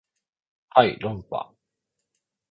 [0.69, 1.53] はい論破